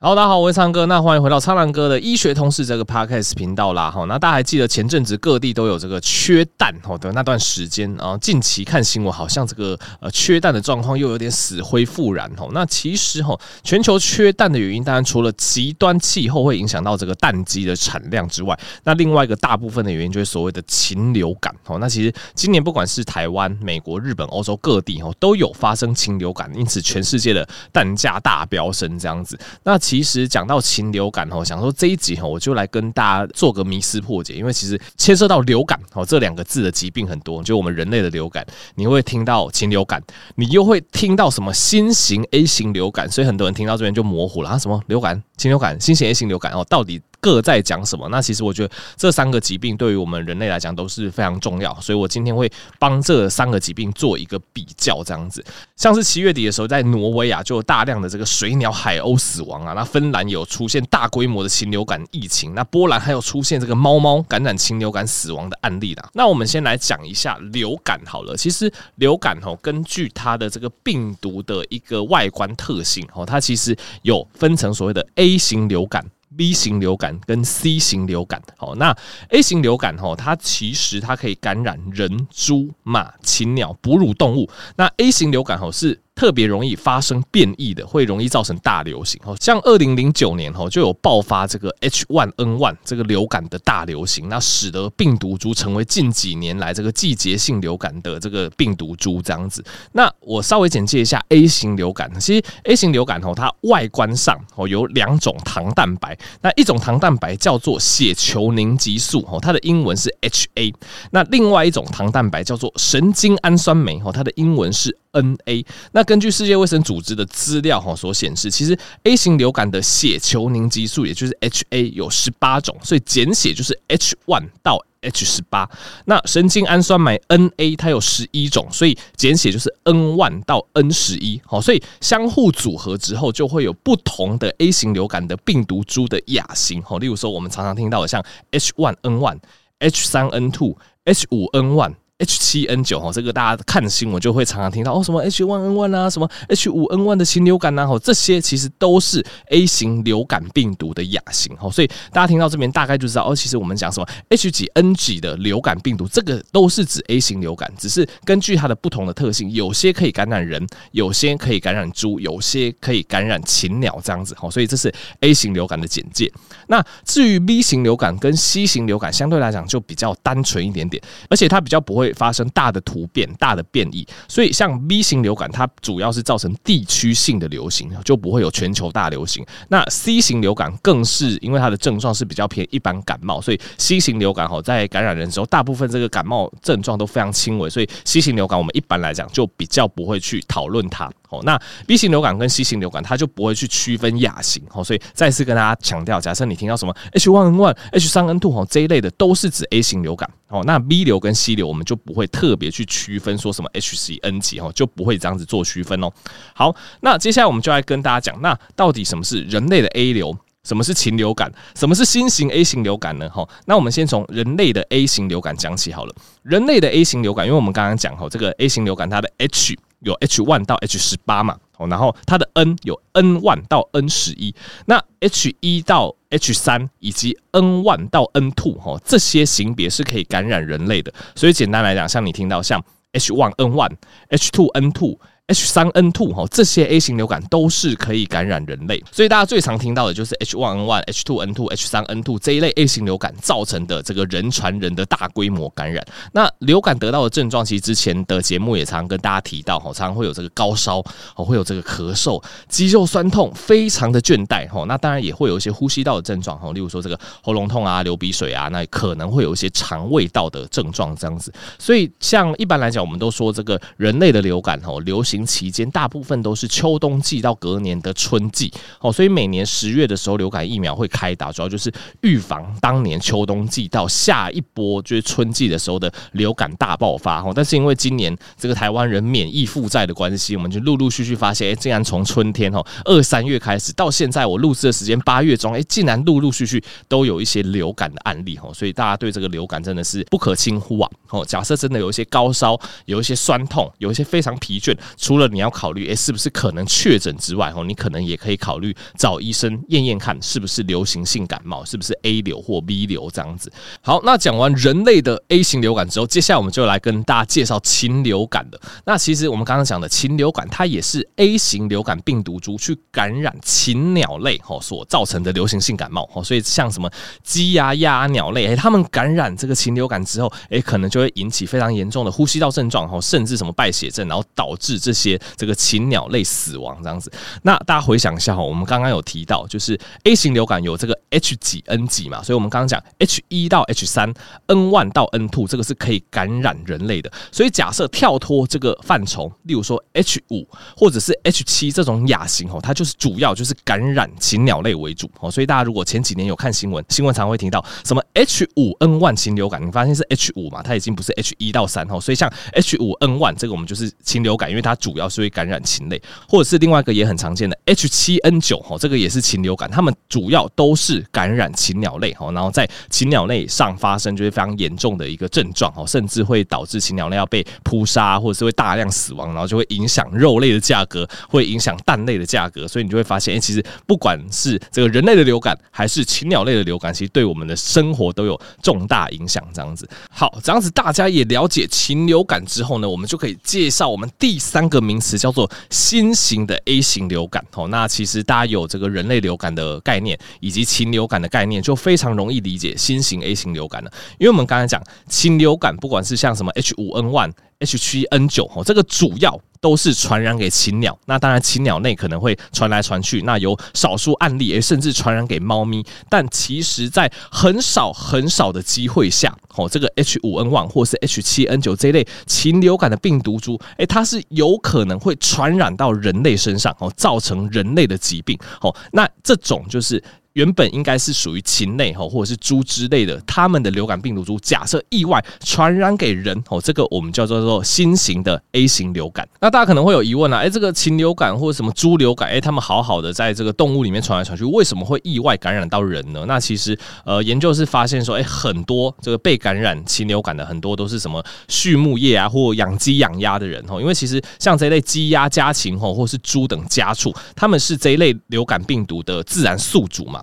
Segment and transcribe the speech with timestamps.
[0.00, 3.90] 好，大家好，我是苍哥，那欢迎回到苍狼哥的医学通识这个 podcast 频道啦。
[3.90, 8.16] 哈，那大家还记得前阵子各地都有这个缺蛋哈的那段时间啊？
[8.18, 12.46] 近期看新闻，好像这个呃缺蛋的状况又有点死灰复燃哈。
[12.52, 21.76] 那其实哈，全球缺蛋的原因，当然除了极端气候会影响到这个蛋鸡的产量之外，那另外一个大部分的原因就是所谓的禽流感哦。
[21.80, 29.36] 那其实今年不管是台湾、美国、日本、欧洲各地哈，都有发生禽流感，因此全世界的蛋价大飙升这样子。
[29.64, 40.02] 那其实讲到禽流感哦，想说这一集哈，我就来跟大家做个迷思破解，因为其实牵涉到流感哦这两个字的疾病很多，就我们人类的流感，你会听到禽流感，
[40.34, 47.00] 你又会听到什么新型 A 型流感，所以很多人听到这边就模糊了啊，什么流感、禽流感、新型 A 型流感哦，到底？
[47.20, 48.08] 各在讲什么？
[48.10, 55.44] 那其实我觉得这三个疾病对于我们人类来讲都是非常重要，所以我今天会帮这三个疾病做一个比较，这样子。
[55.76, 59.72] 像是七月底的时候，在挪威啊，就有大量的这个水鸟、海鸥死亡啊。
[59.72, 66.08] 那芬兰有出现大规模的禽流感疫情，那波兰还有出现这个猫猫感染禽流感死亡的案例啦。
[66.14, 68.36] 那我们先来讲一下流感好了。
[68.36, 76.04] 其实流感哦，根据它的这个病毒的一个外观特性哦，它其实有分成所谓的 A 型流感。
[76.38, 78.96] B 型流感跟 C 型流感，好，那
[79.30, 84.48] A 型流感哦，它其实它可以感染人、猪、马、禽鸟、哺乳动物。
[84.76, 86.00] 那 A 型流感好是。
[86.18, 89.20] 特别容易发生变异的，会容易造成大流行。
[89.24, 99.64] 哦，像二零零九年哦，就有爆发这个 H1N1 这个流感的大流行，那使得病毒株成为近几年来这个季节性流感的这个病毒株这样子。
[99.92, 102.10] 那我稍微简介一下 A 型流感。
[102.18, 110.74] 其实 A 型流感哦，它外观上哦有两种糖蛋白，那一种糖蛋白叫做血球凝集素哦，它的英文是 HA。
[111.12, 115.64] 那另外一种糖蛋白叫做神经氨酸酶哦，它的英文是 NA。
[115.92, 125.68] 那根据世界卫生组织的资料哈所显示，其实 A 型流感的血球凝集素也就是 HA 有十八种，所以简写就是 H one 到 H 十八。
[126.06, 131.38] 那神经氨酸酶 NA 它有十一种，所以简写就是 N one 到 N 十一。
[131.44, 136.82] 好，所以相互组合之后，就会有不同的 A 型流感的病毒株的亚型。
[136.82, 139.38] 好，例如说我们常常听到的像 H one N one、
[139.80, 141.96] H 三 N two、H 五 N one。
[142.20, 154.66] H 七 N 九哈，这个大家看新闻就会常常听到哦，什么 H 1 N 1啊，什么 H 五 N 1的禽流感呐，哈，这些其实都是 A 型流感病毒的亚型哈，所以大家听到这边大概就知道哦，其实我们讲什么 H 几
[154.74, 166.28] N 几的流感病毒，这个都是指 A 型流感，只是根据它的不同的特性，有些可以感染人，有些可以感染猪，有些可以感染禽鸟这样子哈，所以这是 A 型流感的简介。
[166.66, 172.07] 那至于 B 型流感跟 C 型流感，相对来讲就比较单纯一点点，而且它比较不会。
[172.12, 179.44] 发生大的突变、大的变异，所以像 B 型流感，它主要是造成地区性的流行，就不会有全球大流行。
[179.68, 191.10] 那 C 型流感更是因为它的症状是比较偏一般感冒，所以 C 型流感哈，在感染人的时候，大部分这个感冒症状都非常轻微，所以 C 型流感我们一般来讲就比较不会去讨论它。
[191.28, 194.62] 哦，那 B 型流感跟 C 型流感，它就不会去区分亚型。
[194.72, 200.28] 哦，所以再次跟大家强调，假设你听到什么 H1N1、H3N2 哦这一类的，都是指 A 型流感。
[200.48, 206.10] 哦，那 B 流跟 C 流，我们就不会特别去区分说什么 H、C、N 几哦，就不会这样子做区分哦。
[206.54, 210.36] 好，那接下来我们就来跟大家讲，那到底什么是人类的 A 流？
[210.64, 211.50] 什么是禽流感？
[211.74, 213.28] 什么是新型 A 型流感呢？
[213.30, 216.14] 哈，那我们先从人类的 A 型流感讲起好了。
[216.42, 223.62] 人类的 A 型流感，因为我们刚刚讲哈，这个 A 型流感它的 H 有 H one 到 H 十八嘛，哦，然后它的 N 有 N one
[223.68, 224.54] 到 N 十一，
[224.86, 231.12] 那 H 一到 H 三以及 N one 到 N two 哈，这些型别是可以感染人类的。
[231.34, 232.82] 所以简单来讲，像你听到像
[233.12, 233.96] H one N one、
[234.28, 235.18] H two N two。
[235.48, 242.22] H 三 N two 哈，这些 A 型流感都是可以感染人类，所以大家最常听到的就是 H one N one、H two N two、H 三 N
[242.22, 246.06] two 这一类 A 型流感造成的这个人传人的大规模感染。
[246.32, 251.02] 那流感得到的症状，其实之前的节目也常跟大家提到哈，常常会有这个高烧，
[251.34, 254.84] 哦，会有这个咳嗽、肌肉酸痛、非常的倦怠哈。
[254.86, 261.50] 那当然也会有一些呼吸道的症状哈，例如说这个喉咙痛啊、流鼻水啊，那可能会有一些肠胃道的症状这样子。
[261.78, 265.37] 所以像一般来讲，我们都说这个人类的流感哈，流行。
[265.44, 271.92] 期间大部分都是秋冬季到隔年的春季，哦，所以每年十月的时候流感疫苗会开打，主要就是
[272.22, 277.42] 预防当年秋冬季到下一波就是春季的时候的流感大爆发。
[277.42, 288.58] 哦，但是因为今年这个台湾人免疫负债的关系，我们就陆陆续续发现，哎，竟然从春天哦二三月开始到现在我录制的时间八月中，哎，竟然陆陆续续都有一些流感的案例。
[288.62, 291.10] 哦，所以大家对这个流感真的是不可轻忽啊。
[291.30, 294.96] 哦，假设真的有一些高烧，有一些酸痛，有一些非常疲倦。
[295.28, 303.70] 除了你要考虑诶、是不是可能确诊之外，哦，你可能也可以考虑找医生验验看是不是流行性感冒，是不是 A 流或 B 流这样子。
[304.00, 308.80] 好，那讲完人类的 A 型流感之后，接下来我们就来跟大家介绍禽流感的。
[309.04, 316.42] 那其实我们刚刚讲的禽流感，它也是 A 型流感病毒株去感染禽鸟类哦所造成的流行性感冒哦。
[316.42, 317.10] 所以像什么
[317.42, 327.30] 鸡呀、鸭、鸟类，诶，它们感染这个禽流感之后，诶，可能就会引起非常严重的呼吸道症状哦，甚至什么败血症，然后导致这些这个禽鸟类死亡这样子。
[327.62, 334.32] 那大家回想一下哈，我们刚刚有提到，就是 A 型流感有这个 H 几 N 几嘛，所以我们刚刚讲 H 一到 H 三
[334.66, 337.30] ，N 万到 N two，这个是可以感染人类的。
[337.50, 340.66] 所以假设跳脱这个范畴，例如说 H 五
[340.96, 345.50] 或者是 H 七这种亚型哦，它就是主要就是感染禽鸟类为主哦。
[345.50, 352.20] 所以大家如果前几年有看新闻，新闻常会听到什么 H 五 N 万禽流感，你发现是 H 五嘛，它已经不是 H 一到三哦。
[352.20, 379.58] 所以像 H 五 N one 这个我们就是禽流感，因为它主要是会感染禽类，或者是另外一个也很常见的 H 七 N 九哦，这个也是禽流感，它们主要都是感染禽鸟类哦，然后在禽鸟类上发生就是非常严重的一个症状哦，甚至会导致禽鸟类要被扑杀，或者是会大量死亡，然后就会影响肉类的价格，会影响蛋类的价格，所以你就会发现，哎，其实不管是这个人类的流感，还是禽鸟类的流感，其实对我们的生活都有重大影响。
[379.74, 387.64] 这样子，好，这样子大家也了解禽流感之后呢，我们就可以介绍我们第三个名词，叫做新型的 A 型流感。
[387.74, 394.10] 哦，那其实大家有这个人类流感的概念，以及禽流感的概念，就非常容易理解新型 A 型流感了。
[394.38, 401.16] 因为我们刚才讲禽流感，不管是像什么 H 五 N 1 H 七 N 九哦，这个主要都是传染给禽鸟。
[401.26, 403.42] 那当然，禽鸟内可能会传来传去。
[403.42, 406.04] 那有少数案例，诶，甚至传染给猫咪。
[406.28, 418.58] 但其实，在很少很少的机会下，哦，这个 H 五 N 1或是 H 七 N 九这一类禽流感的病毒株，诶，它是有可能会传染到人类身上，哦，造成人类的疾病。
[418.80, 420.22] 哦，那这种就是。
[420.58, 429.48] 原本应该是属于禽类哈，或者是猪之类的，它们的流感病毒株，假设意外传染给人哦，这个我们叫做做新型的 A 型流感。
[429.60, 436.44] 那大家可能会有疑问啊，诶，这个禽流感或者什么猪流感，诶，他们好好的在这个动物里面传来传去，为什么会意外感染到人呢？
[436.48, 450.42] 那其实呃，研究是发现说，诶，很多这个被感染禽流感的很多都是什么畜牧业啊，或养鸡养鸭的人哦，因为其实像这类鸡鸭家禽吼，或是猪等家畜，他们是这一类流感病毒的自然宿主嘛。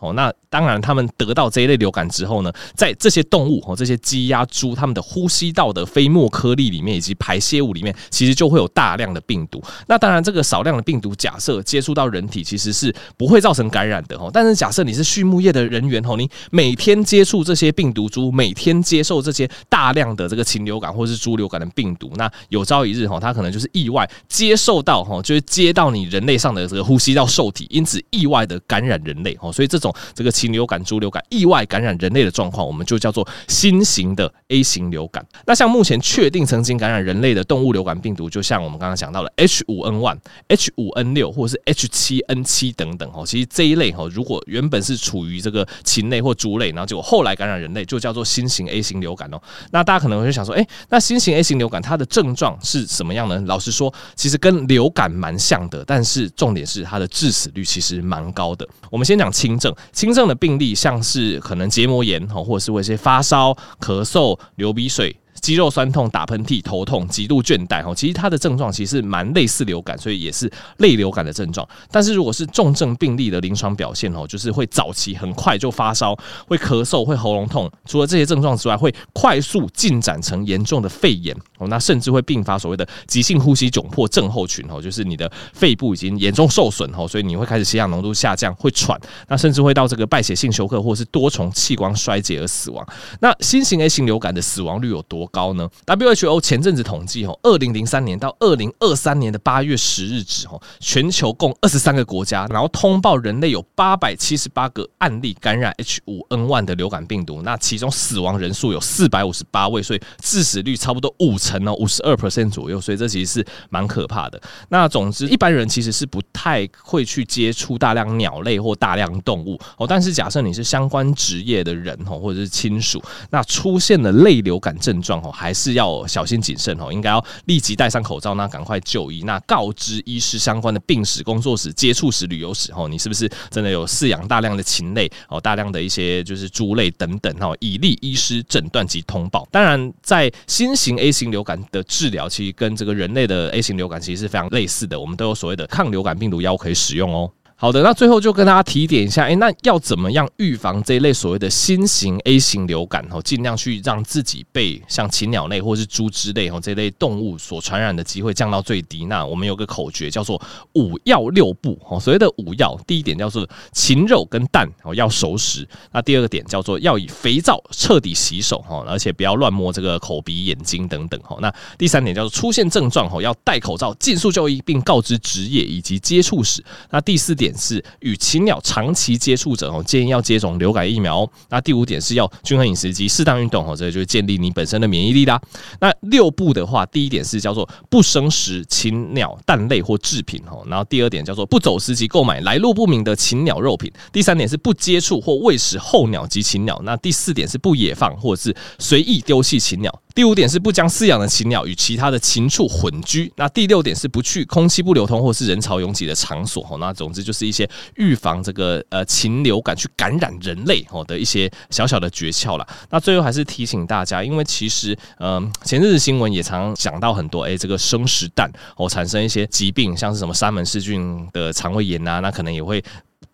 [0.00, 9.62] 哦，那当然，他们得到这一类流感之后呢，在这些动物哦，这些鸡、鸭、猪，他们的呼吸道的飞沫颗粒里面以及排泄物里面，其实就会有大量的病毒。
[9.88, 14.30] 那当然，这个少量的病毒，假设接触到人体，其实是不会造成感染的哦。
[14.32, 29.52] 但是，假设你是畜牧业的人员哦，你每天接触这些病毒株，每天接受这些大量的这个禽流感或是猪流感的病毒，那有朝一日哦，它可能就是意外接受到哦，就是接到你人类上的这个呼吸道受体，因此意外的感染人类哦。
[29.52, 29.87] 所以这种。
[30.14, 35.24] 这个禽流感、猪流感意外感染人类的状况，我们就叫做新型的 A 型流感。
[35.46, 40.18] 那像目前确定曾经感染人类的动物流感病毒，就像我们刚刚讲到的 H 五 N 1、
[40.48, 43.24] H 五 N 六或者是 H 七 N 七等等哦。
[43.26, 49.40] 其实这一类哦，如果原本是处于这个禽类或猪类，然后结果后来感染人类，就叫做新型 A 型流感哦。
[49.70, 53.38] 那大家可能会想说，诶，那新型 A 型流感它的症状是什么样呢？
[53.46, 58.66] 老实说，其实跟流感蛮像的，但是重点是它的致死率其实蛮高的。
[58.90, 59.74] 我们先讲轻症。
[59.92, 65.16] 轻症的病例像是可能结膜炎哈，或者是会一些发烧、咳嗽、流鼻水。
[65.40, 71.66] 肌肉酸痛、打喷嚏、头痛、极度倦怠，哦，其实它的症状其实蛮类似流感，所以也是类流感的症状。
[71.90, 76.16] 但是如果是重症病例的临床表现，哦，就是会早期很快就发烧、
[76.46, 92.86] 会咳嗽、会喉咙痛，除了这些症状之外，会快速进展成严重的肺炎，哦，那甚至会并发所谓的急性呼吸窘迫症候群，哦，就是你的肺部已经严重受损，哦，所以你会开始血氧浓度下降，会喘，那甚至会到这个败血性休克或是多重器官衰竭而死亡。
[93.20, 114.40] 那新型 A 型流感的死亡率有多高呢？WHO 前阵子统计哦，二零零三年到二零二三年的八月十日止哦，全球共二十三个国家，然后通报人类有八百七十八个案例感染 H 五 N 1的流感病毒，那其中死亡人数有四百五十八位，所以致死率差不多五成哦，五十二 percent 左右，所以这其实是蛮可怕的。
[114.68, 125.17] 那总之，一般人其实是不太会去接触大量鸟类或大量动物哦，但是假设你是相关职业的人哦，或者是亲属，那出现了类流感症状。
[125.22, 139.46] 哦，还是要小心谨慎哦，应该要立即戴上口罩，那赶快就医，那告知医师相关的病史、工作史、接触史、旅游史哦，你是不是真的有饲养大量的禽类哦，大量的一些就是猪类等等哦，以利医师诊断及通报。
[139.50, 147.30] 当然，在新型 A 型流感的治疗，其实跟这个人类的 A 型流感其实是非常类似的，我们都有所谓的抗流感病毒药可以使用哦。
[147.60, 153.04] 好的，那最后就跟大家提点一下，诶，那要怎么样预防这一类所谓的新型 A 型流感？
[153.10, 159.06] 哦，尽量去让自己被像禽鸟类或是猪之类哦这类动物所传染的机会降到最低。
[159.06, 160.40] 那我们有个口诀叫做
[160.74, 171.36] 五要六不哦，所谓的五要，第一点叫做禽肉跟蛋哦要熟食，那第二个点叫做要以肥皂彻底洗手哈，而且不要乱摸这个口鼻眼睛等等哈。
[171.40, 176.64] 那第三点叫做出现症状后要戴口罩，尽速就医，并告知职业以及接触史。
[176.90, 177.47] 那第四点。
[177.56, 181.28] 是与禽鸟长期接触者哦，建议要接种流感疫苗。
[181.50, 185.40] 那第五点是要均衡饮食及适当运动哦，这就是建立你本身的免疫力啦。
[185.80, 193.90] 那六步的话，第一点是叫做不生食禽鸟蛋类或制品哦，然后第二点叫做不走私及购买来路不明的禽鸟肉品。
[194.12, 196.80] 第三点是不接触或喂食候鸟及禽鸟。
[196.84, 200.02] 那第四点是不野放或是随意丢弃禽鸟。
[200.14, 203.32] 第五点是不将饲养的禽鸟与其他的禽畜混居。
[203.36, 206.66] 那第六点是不去空气不流通或是人潮拥挤的场所。
[206.68, 212.66] 哦，那总之就是是一些预防这个呃禽流感去感染人类哦的一些小小的诀窍啦。
[212.90, 222.82] 那最后还是提醒大家，因为其实嗯前阵子新闻也常讲到很多，哎，这个生食蛋哦产生一些疾病，像是什么三门氏菌的肠胃炎啊，那可能也会。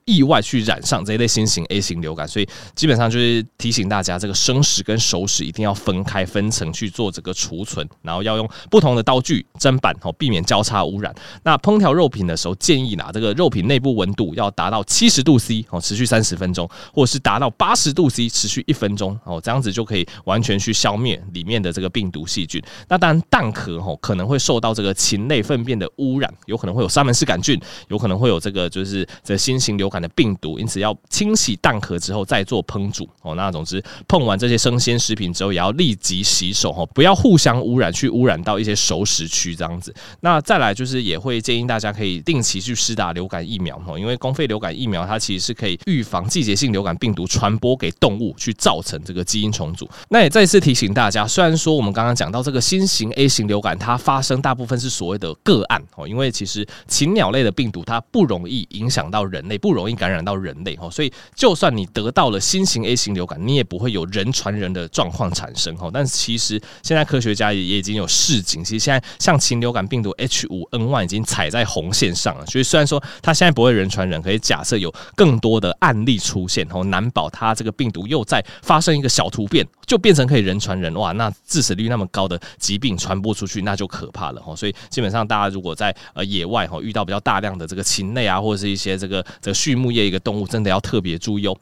[0.04, 11.14] 意外去染上这一类新型 A 型流感，所以基本上就是提醒大家，这个生食跟熟食一定要分开分层去做这个储存，然后要用不同的刀具砧板哦，避免交叉污染。
[11.42, 22.62] 那烹调肉品的时候，建议拿这个肉品内部温度要达到七十度 C 哦，持续三十分钟，或者是达到八十度 C 持续一分钟哦，这样子就可以完全去消灭里面的这个病毒细菌。
[22.88, 27.58] 那当然蛋壳哦可能会受到这个禽类粪便的污染，有可能会有沙门氏杆菌，
[27.88, 33.34] 有可能会有这个就是这新型流感的病毒，因此要清洗蛋壳之后再做烹煮哦。
[33.36, 39.94] 那总之碰完这些生鲜食品之后，也要立即洗手哦，不要互相污染，去污染到一些熟食区这样子。
[40.20, 49.88] 那再来就是也会建议大家可以定期去施打流感疫苗哦，因为公费流感疫苗它其实是可以预防季节性流感病毒传播给动物，去造成这个基因重组。
[50.08, 65.90] 那也再次提醒大家，虽然说我们刚刚讲到这个新型 A 型流感，它发生大部分是所谓的个案哦，因为其实禽鸟类的病毒它不容易影响到人类，不容容易感染到人类哦，所以就算你得到了新型 A 型流感，你也不会有人传人的状况产生哦。
[65.92, 72.46] 但是其实现在科学家也已经有示警，其实现在像禽流感病毒 H5N1 已经踩在红线上了。
[72.46, 84.56] 所以虽然说它现在不会人传人，可以假设有更多的案例出现哦，难保它这个病毒又再发生一个小突变，就变成可以人传人哇，那致死率那么高的疾病传播出去，那就可怕了哦。
[84.56, 90.46] 所以基本上大家如果在呃野外哦遇到比较大量的这个禽类啊，或者是一些这个这个畜牧业一个动物。
[90.46, 91.56] 真的要特别注意哦。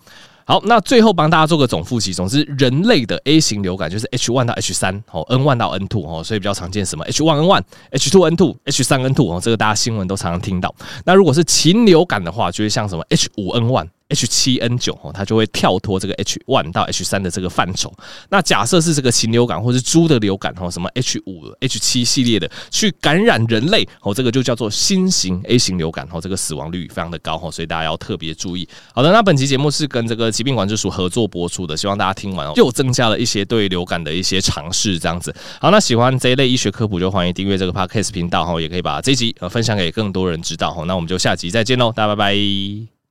[0.44, 2.12] 好，那最后帮大家做个总复习。
[2.12, 7.44] 总之，人类的 A 型流感就是 H one 到 H 三哦，N one 到 N two 哦，所以比较常见什么 H one N
[7.44, 10.74] one、H two N two、H 三 N two 哦，这个大家新闻都常常听到。
[11.04, 13.88] 那如果是禽流感的话，就是像什么 H 五 N one。
[14.12, 17.92] H 七 N 九哦，它就会跳脱这个 H one 到 H 三的这个范畴。
[18.28, 28.68] 那假设是这个禽流感或是猪的流感哦，什么 H 五、H 七系列的去感染人类哦，这个就叫做新型 A 型流感哦，这个死亡率非常的高哦，所以大家要特别注意。
[28.94, 35.34] 好的，那本期节目是跟这个疾病管制署合作播出的，希望大家听完哦，又增加了一些对流感的一些常识这样子。
[35.60, 40.84] 好，那喜欢这一类医学科普就欢迎订阅这个 Podcast 频道哈，也可以把这集呃分享给更多人知道哈。
[40.84, 43.01] 那我们就下集再见喽，大家拜拜。